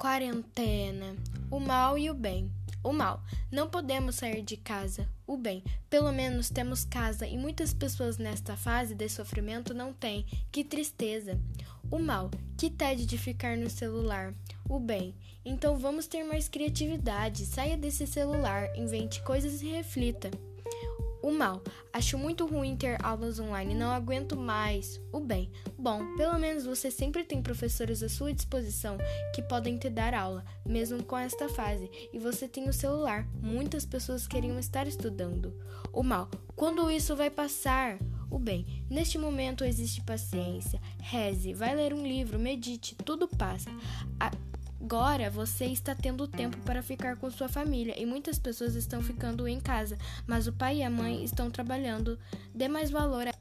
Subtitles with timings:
[0.00, 1.14] Quarentena.
[1.50, 2.50] O mal e o bem.
[2.82, 3.22] O mal.
[3.52, 5.06] Não podemos sair de casa.
[5.26, 5.62] O bem.
[5.90, 10.24] Pelo menos temos casa e muitas pessoas nesta fase de sofrimento não têm.
[10.50, 11.38] Que tristeza.
[11.90, 12.30] O mal.
[12.56, 14.32] Que tédio de ficar no celular.
[14.66, 15.14] O bem.
[15.44, 17.44] Então vamos ter mais criatividade.
[17.44, 20.30] Saia desse celular, invente coisas e reflita.
[21.22, 21.62] O mal.
[21.92, 25.00] Acho muito ruim ter aulas online, não aguento mais.
[25.12, 25.50] O bem.
[25.78, 28.96] Bom, pelo menos você sempre tem professores à sua disposição
[29.34, 31.90] que podem te dar aula, mesmo com esta fase.
[32.12, 33.26] E você tem o celular.
[33.42, 35.54] Muitas pessoas queriam estar estudando.
[35.92, 36.30] O mal.
[36.56, 37.98] Quando isso vai passar?
[38.30, 40.80] O bem, neste momento existe paciência.
[41.00, 43.68] Reze, vai ler um livro, medite, tudo passa.
[44.20, 44.30] A
[44.82, 49.46] Agora você está tendo tempo para ficar com sua família e muitas pessoas estão ficando
[49.46, 52.18] em casa, mas o pai e a mãe estão trabalhando.
[52.54, 53.34] Dê mais valor a